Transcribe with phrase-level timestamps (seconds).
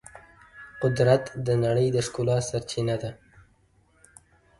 [0.81, 3.11] قدرت د نړۍ د ښکلا سرچینه ده.